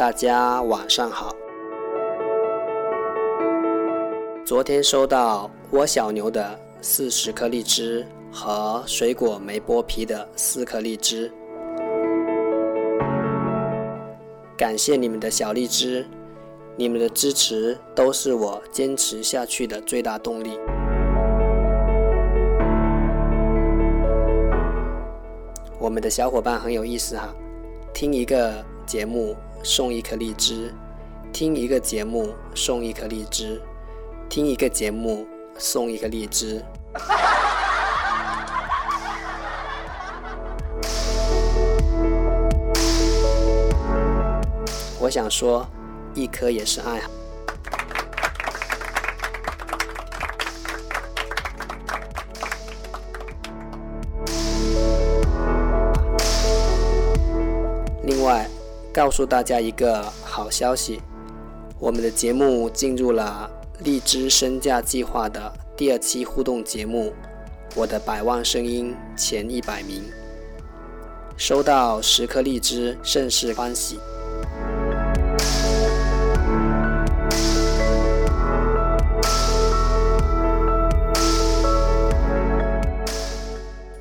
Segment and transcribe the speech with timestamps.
[0.00, 1.36] 大家晚上好。
[4.46, 11.30] 昨天收到窝小牛的四十颗荔枝和水果没剥皮的四颗荔枝，
[14.56, 16.06] 感谢你们的小荔枝，
[16.76, 20.58] 你们的支持都是我坚持下去的最大动力。
[25.78, 27.28] 我们的小伙伴很有意思哈，
[27.92, 29.36] 听一个节目。
[29.62, 30.72] 送一颗荔枝，
[31.32, 33.60] 听一个节目送一颗荔枝，
[34.28, 35.26] 听一个节目
[35.58, 36.64] 送一颗荔枝。
[44.98, 45.66] 我想说，
[46.14, 47.02] 一颗也是爱。
[58.92, 61.00] 告诉大家一个好消息，
[61.78, 63.48] 我们的节目进入了
[63.84, 67.06] 荔枝身价计划的第二期互动节目
[67.76, 70.02] 《我的百万声音前一百名》，
[71.36, 74.00] 收到十颗荔枝，甚是欢喜。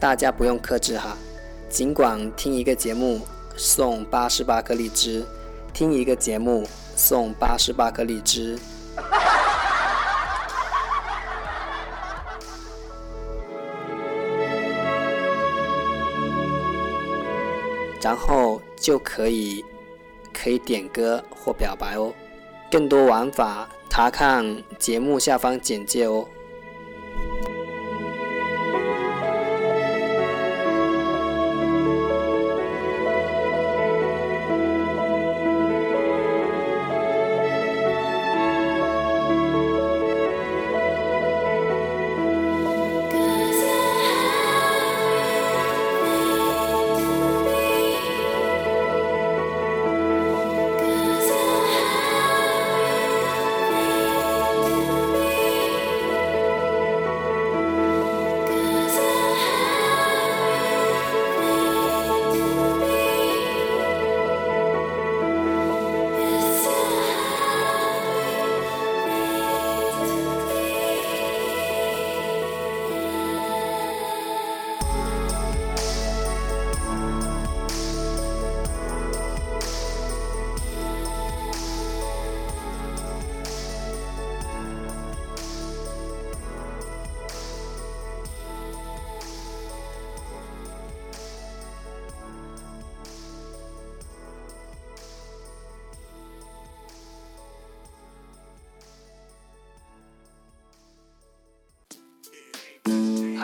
[0.00, 1.14] 大家不用克制哈，
[1.68, 3.20] 尽管听一个节目。
[3.62, 5.22] 送八十八颗荔枝，
[5.74, 6.66] 听一个节目
[6.96, 8.58] 送八十八颗荔枝，
[18.00, 19.62] 然后就可以
[20.32, 22.14] 可以点歌或表白哦。
[22.70, 26.26] 更多玩法，查看节目下方简介哦。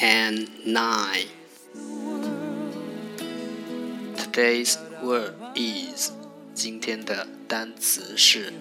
[0.00, 1.26] and nine.
[4.16, 6.10] Today's word is
[6.54, 8.52] 今天的单词是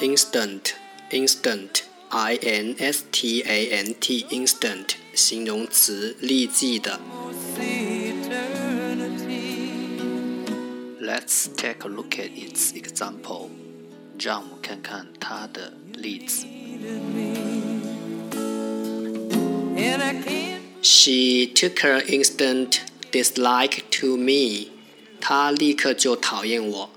[0.00, 0.74] instant
[1.10, 7.00] instant i n s t a n t instant 形容词立即的。
[11.00, 13.48] Let's take a look at its example.
[14.18, 16.46] 让我们看看它的例子。
[20.82, 24.68] She took her instant dislike to me.
[25.20, 26.90] 她立刻就讨厌我。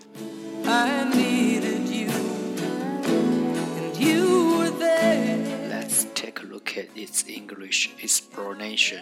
[5.70, 9.02] Let's take a look at its English explanation.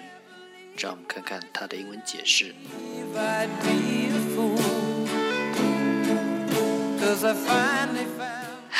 [0.77, 2.53] 让我们看看它的英文解释。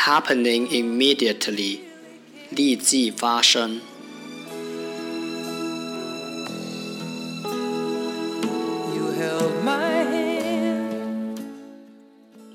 [0.08, 1.82] happening immediately，
[2.52, 3.82] 立即发生。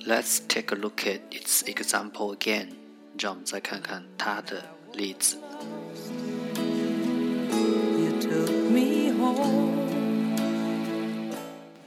[0.04, 2.69] Let's take a look at its example again。
[3.19, 4.62] 让我们再看看它的
[4.94, 5.37] 例子。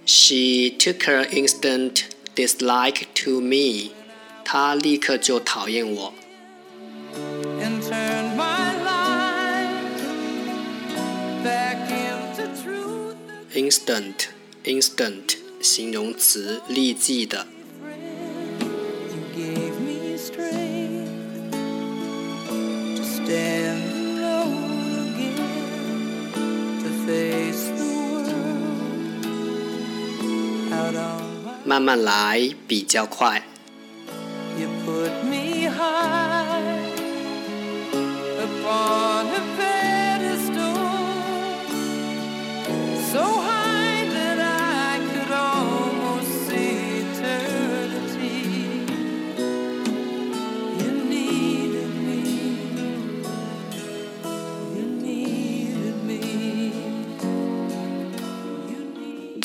[0.06, 2.04] She took her instant
[2.36, 3.92] dislike to me.
[4.44, 6.14] 她立刻就讨厌我。
[13.53, 14.29] Instant,
[14.65, 17.49] instant，形容词，立即的。
[31.65, 33.50] 慢慢来比较快。